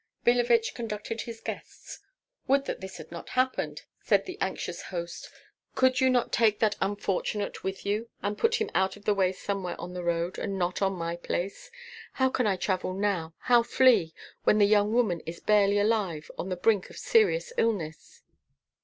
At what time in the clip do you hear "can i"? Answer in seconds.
12.31-12.55